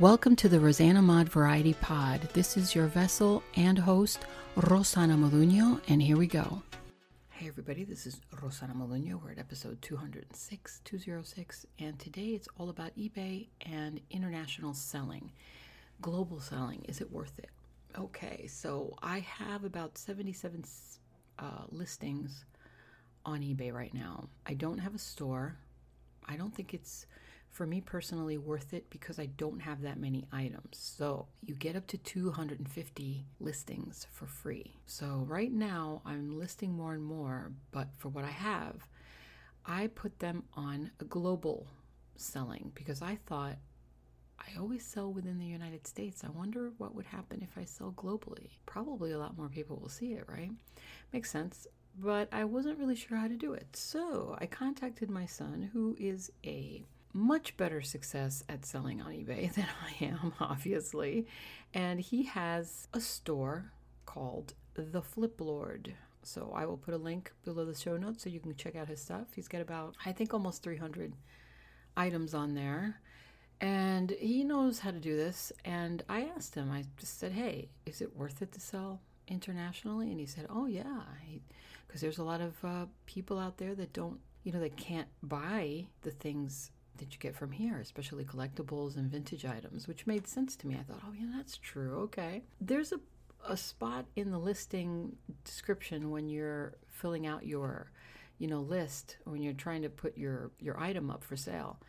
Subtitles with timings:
[0.00, 2.20] Welcome to the Rosanna Mod Variety Pod.
[2.32, 6.64] This is your vessel and host, Rosana Moluño, and here we go.
[7.30, 9.22] Hey everybody, this is Rosana Moluño.
[9.22, 15.30] We're at episode 206, 206, and today it's all about eBay and international selling.
[16.00, 17.50] Global selling, is it worth it?
[17.96, 20.64] Okay, so I have about 77
[21.38, 22.44] uh, listings
[23.24, 24.28] on eBay right now.
[24.44, 25.56] I don't have a store.
[26.26, 27.06] I don't think it's
[27.54, 30.70] for me personally worth it because I don't have that many items.
[30.72, 34.74] So you get up to 250 listings for free.
[34.86, 38.88] So right now I'm listing more and more, but for what I have,
[39.64, 41.68] I put them on a global
[42.16, 43.56] selling because I thought
[44.40, 46.24] I always sell within the United States.
[46.24, 48.48] I wonder what would happen if I sell globally.
[48.66, 50.50] Probably a lot more people will see it, right?
[51.12, 51.68] Makes sense.
[51.96, 53.76] But I wasn't really sure how to do it.
[53.76, 56.84] So I contacted my son, who is a
[57.14, 61.26] much better success at selling on eBay than I am, obviously.
[61.72, 63.72] And he has a store
[64.04, 65.94] called The Flip Lord.
[66.22, 68.88] So I will put a link below the show notes so you can check out
[68.88, 69.28] his stuff.
[69.34, 71.14] He's got about, I think, almost 300
[71.96, 73.00] items on there.
[73.60, 75.52] And he knows how to do this.
[75.64, 80.10] And I asked him, I just said, hey, is it worth it to sell internationally?
[80.10, 81.02] And he said, oh, yeah.
[81.86, 85.08] Because there's a lot of uh, people out there that don't, you know, that can't
[85.22, 90.26] buy the things that you get from here, especially collectibles and vintage items, which made
[90.26, 90.76] sense to me.
[90.78, 92.00] I thought, oh, yeah, that's true.
[92.04, 92.42] Okay.
[92.60, 93.00] There's a,
[93.48, 97.90] a spot in the listing description when you're filling out your,
[98.38, 101.80] you know, list, when you're trying to put your, your item up for sale.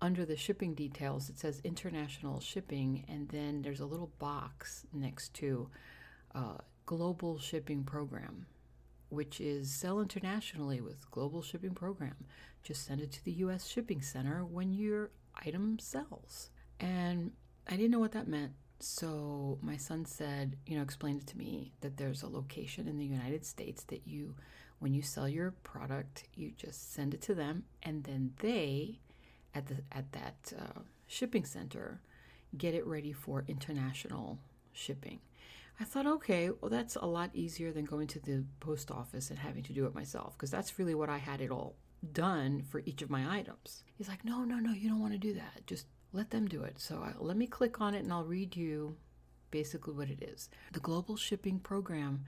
[0.00, 5.32] Under the shipping details, it says international shipping, and then there's a little box next
[5.34, 5.68] to
[6.34, 8.46] uh, global shipping program
[9.12, 12.16] which is sell internationally with global shipping program.
[12.62, 15.10] Just send it to the US shipping center when your
[15.44, 16.48] item sells.
[16.80, 17.32] And
[17.68, 18.52] I didn't know what that meant.
[18.80, 22.96] So my son said, you know, explained it to me that there's a location in
[22.96, 24.34] the United States that you
[24.78, 28.98] when you sell your product, you just send it to them and then they
[29.54, 32.00] at the at that uh, shipping center
[32.56, 34.38] get it ready for international
[34.72, 35.20] shipping.
[35.80, 39.38] I thought, okay, well, that's a lot easier than going to the post office and
[39.38, 41.76] having to do it myself because that's really what I had it all
[42.12, 43.84] done for each of my items.
[43.96, 45.66] He's like, no, no, no, you don't want to do that.
[45.66, 46.78] Just let them do it.
[46.80, 48.96] So I, let me click on it and I'll read you
[49.50, 50.48] basically what it is.
[50.72, 52.24] The global shipping program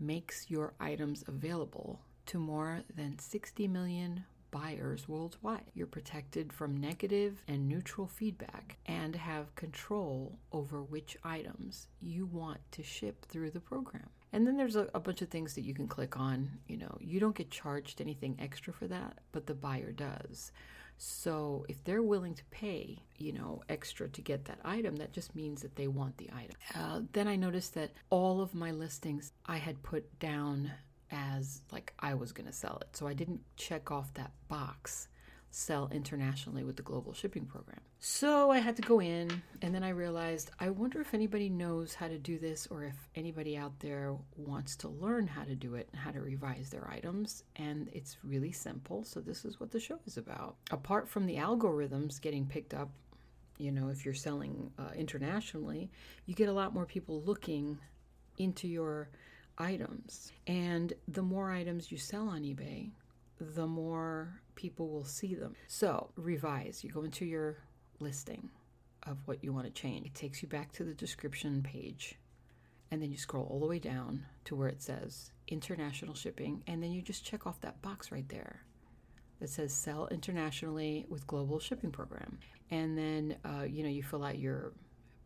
[0.00, 5.70] makes your items available to more than 60 million buyers worldwide.
[5.74, 12.60] You're protected from negative and neutral feedback and have control over which items you want
[12.72, 14.08] to ship through the program.
[14.32, 16.50] And then there's a, a, bunch of things that you can click on.
[16.66, 20.52] You know, you don't get charged anything extra for that, but the buyer does.
[20.98, 25.34] So if they're willing to pay, you know, extra to get that item, that just
[25.34, 26.56] means that they want the item.
[26.74, 30.72] Uh, then I noticed that all of my listings I had put down
[31.10, 32.96] as like I was going to sell it.
[32.96, 35.08] So I didn't check off that box
[35.50, 37.80] sell internationally with the global shipping program.
[38.00, 41.94] So I had to go in and then I realized I wonder if anybody knows
[41.94, 45.74] how to do this or if anybody out there wants to learn how to do
[45.74, 47.44] it and how to revise their items.
[47.56, 49.04] And it's really simple.
[49.04, 50.56] So this is what the show is about.
[50.70, 52.90] Apart from the algorithms getting picked up,
[53.56, 55.90] you know, if you're selling uh, internationally,
[56.26, 57.78] you get a lot more people looking
[58.36, 59.08] into your
[59.58, 60.32] items.
[60.46, 62.90] And the more items you sell on eBay,
[63.40, 65.54] the more people will see them.
[65.66, 66.82] So, revise.
[66.82, 67.58] You go into your
[68.00, 68.50] listing
[69.04, 70.06] of what you want to change.
[70.06, 72.16] It takes you back to the description page.
[72.90, 76.62] And then you scroll all the way down to where it says international shipping.
[76.66, 78.62] And then you just check off that box right there
[79.40, 82.38] that says sell internationally with global shipping program.
[82.70, 84.72] And then, uh, you know, you fill out your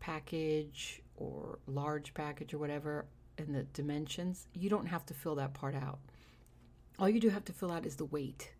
[0.00, 3.06] package or large package or whatever
[3.38, 5.98] and the dimensions, you don't have to fill that part out.
[6.98, 8.52] All you do have to fill out is the weight.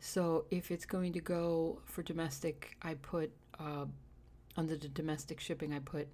[0.00, 3.86] So if it's going to go for domestic, I put uh,
[4.56, 6.08] under the domestic shipping, I put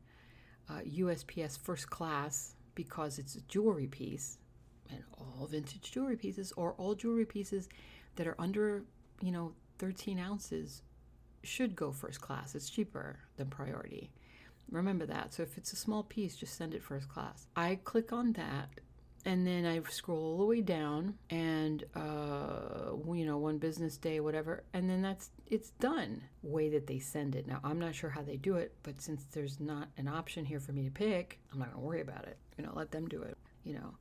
[0.68, 4.38] uh, USPS first class because it's a jewelry piece,
[4.90, 7.68] and all vintage jewelry pieces or all jewelry pieces
[8.16, 8.84] that are under,
[9.20, 10.82] you know, 13 ounces
[11.42, 12.54] should go first class.
[12.54, 14.10] It's cheaper than priority.
[14.70, 15.34] Remember that.
[15.34, 17.46] So if it's a small piece, just send it first class.
[17.56, 18.68] I click on that
[19.26, 24.20] and then I scroll all the way down and uh, you know one business day
[24.20, 28.10] whatever and then that's it's done way that they send it now I'm not sure
[28.10, 31.38] how they do it but since there's not an option here for me to pick
[31.52, 33.94] I'm not gonna worry about it you know let them do it you know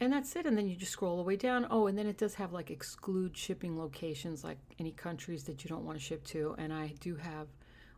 [0.00, 2.06] and that's it and then you just scroll all the way down oh and then
[2.06, 6.04] it does have like exclude shipping locations like any countries that you don't want to
[6.04, 7.48] ship to and I do have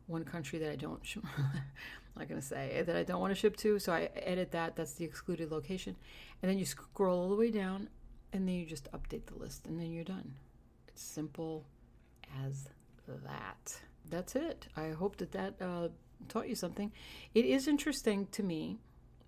[0.09, 1.01] one country that I don't,
[2.19, 3.79] I'm not going to say that I don't want to ship to.
[3.79, 4.75] So I edit that.
[4.75, 5.95] That's the excluded location.
[6.43, 7.89] And then you scroll all the way down
[8.33, 10.35] and then you just update the list and then you're done.
[10.89, 11.65] It's simple
[12.45, 12.71] as
[13.07, 13.81] that.
[14.11, 14.67] That's it.
[14.77, 15.89] I hope that that uh,
[16.29, 16.91] taught you something.
[17.37, 18.81] It is interesting to me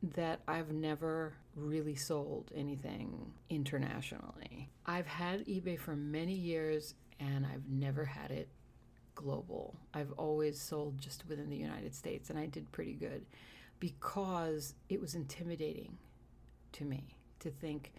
[0.03, 4.69] that I've never really sold anything internationally.
[4.85, 8.49] I've had eBay for many years and I've never had it
[9.21, 9.77] global.
[9.93, 13.27] I've always sold just within the United States and I did pretty good
[13.79, 15.97] because it was intimidating
[16.73, 17.93] to me to think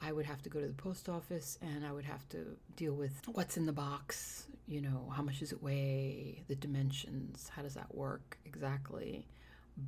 [0.00, 2.94] I would have to go to the post office and I would have to deal
[2.94, 7.62] with what's in the box, you know, how much does it weigh, the dimensions, how
[7.62, 9.26] does that work exactly.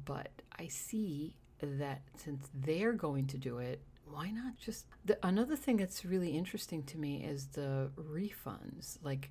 [0.04, 5.56] But I see that since they're going to do it, why not just the, another
[5.56, 8.98] thing that's really interesting to me is the refunds.
[9.02, 9.30] Like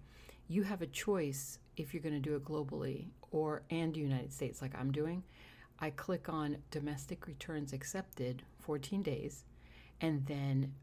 [0.50, 4.62] you have a choice if you're going to do it globally or and United States
[4.62, 5.24] like I'm doing.
[5.80, 9.46] I click on domestic returns accepted 14 days
[10.02, 10.74] and then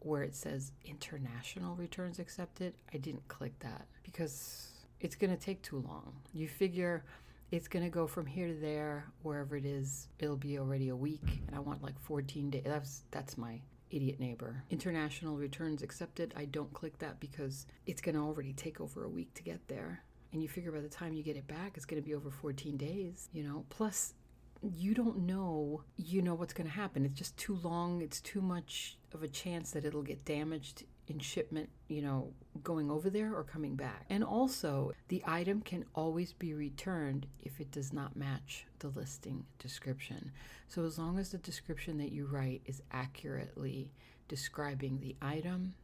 [0.00, 5.62] where it says international returns accepted, I didn't click that because it's going to take
[5.62, 6.14] too long.
[6.32, 7.04] You figure
[7.52, 10.96] it's going to go from here to there, wherever it is, it'll be already a
[10.96, 12.62] week, and I want like 14 days.
[12.64, 13.60] That's, that's my
[13.92, 14.64] idiot neighbor.
[14.70, 19.08] International returns accepted, I don't click that because it's going to already take over a
[19.08, 20.02] week to get there.
[20.32, 22.30] And you figure by the time you get it back, it's going to be over
[22.30, 23.64] 14 days, you know?
[23.68, 24.14] Plus,
[24.62, 28.40] you don't know you know what's going to happen it's just too long it's too
[28.40, 32.32] much of a chance that it'll get damaged in shipment you know
[32.62, 37.60] going over there or coming back and also the item can always be returned if
[37.60, 40.30] it does not match the listing description
[40.68, 43.90] so as long as the description that you write is accurately
[44.28, 45.74] describing the item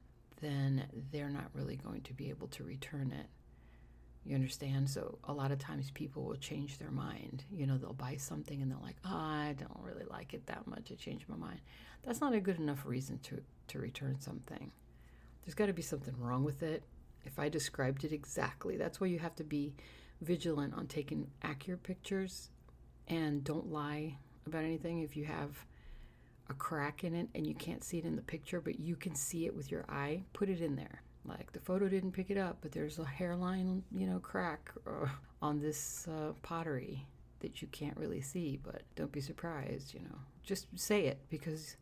[0.41, 3.26] then they're not really going to be able to return it
[4.29, 4.91] you understand?
[4.91, 7.44] So a lot of times people will change their mind.
[7.50, 10.67] You know, they'll buy something and they're like, oh, I don't really like it that
[10.67, 10.93] much.
[10.93, 11.61] I changed my mind.
[12.05, 14.70] That's not a good enough reason to, to return something.
[15.49, 16.83] There's got to be something wrong with it.
[17.25, 19.73] If I described it exactly, that's why you have to be
[20.21, 22.50] vigilant on taking accurate pictures
[23.06, 25.00] and don't lie about anything.
[25.00, 25.56] If you have
[26.50, 29.15] a crack in it and you can't see it in the picture, but you can
[29.15, 32.37] see it with your eye, put it in there like the photo didn't pick it
[32.37, 35.06] up, but there's a hairline, you know, crack uh,
[35.41, 37.06] on this uh, pottery
[37.41, 38.61] that you can't really see.
[38.62, 40.19] But don't be surprised, you know.
[40.43, 41.77] Just say it because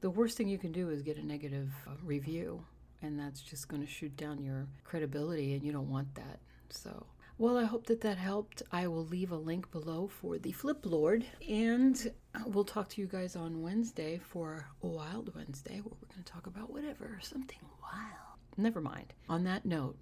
[0.00, 2.64] the worst thing you can do is get a negative uh, review,
[3.02, 6.38] and that's just going to shoot down your credibility, and you don't want that.
[6.70, 7.06] So.
[7.40, 8.62] Well, I hope that that helped.
[8.72, 12.10] I will leave a link below for the Flip Lord, and
[12.46, 16.32] we'll talk to you guys on Wednesday for a Wild Wednesday, where we're going to
[16.32, 18.38] talk about whatever, something wild.
[18.56, 19.14] Never mind.
[19.28, 19.96] On that note,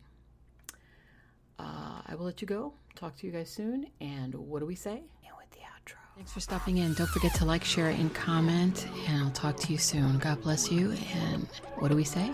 [1.58, 2.72] uh, I will let you go.
[2.94, 3.87] Talk to you guys soon.
[4.00, 4.92] And what do we say?
[4.92, 5.96] And with the outro.
[6.16, 6.94] Thanks for stopping in.
[6.94, 8.87] Don't forget to like, share, and comment.
[9.08, 10.16] And I'll talk to you soon.
[10.19, 10.92] God bless you.
[11.12, 11.46] And
[11.76, 12.32] what do we say?